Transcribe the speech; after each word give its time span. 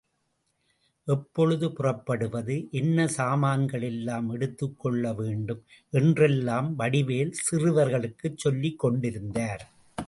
எப்பொழுது 1.07 1.67
புறப்படுவது, 1.67 2.67
என்ன 2.71 3.07
சாமான்கள் 3.07 3.81
எல்லாம் 3.81 4.29
எடுத்துக்கொள்ள 4.29 5.13
வேண்டும் 5.13 5.63
என்றெல்லாம் 5.89 6.79
வடிவேல் 6.79 7.33
சிறுவர்களுக்குச் 7.51 8.37
சொல்லிக் 8.37 8.79
கொண்டிருந்தார். 8.79 9.71